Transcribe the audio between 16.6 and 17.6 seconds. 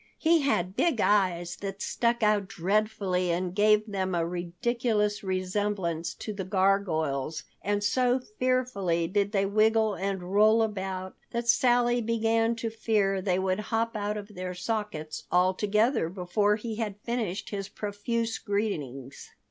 had finished